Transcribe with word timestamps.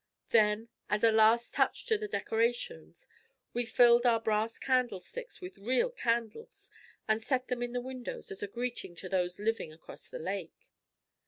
Then, 0.29 0.69
as 0.89 1.03
a 1.03 1.11
last 1.11 1.53
touch 1.53 1.85
to 1.85 1.95
the 1.95 2.07
decorations, 2.07 3.05
we 3.53 3.67
filled 3.67 4.03
our 4.03 4.19
brass 4.19 4.57
candle 4.57 4.99
sticks 4.99 5.41
with 5.41 5.59
real 5.59 5.91
candles 5.91 6.71
and 7.07 7.21
set 7.21 7.49
them 7.49 7.61
in 7.61 7.73
the 7.73 7.81
windows 7.81 8.31
as 8.31 8.41
a 8.41 8.47
greeting 8.47 8.95
to 8.95 9.07
those 9.09 9.37
living 9.37 9.71
across 9.71 10.07
the 10.09 10.17
lake. 10.17 10.65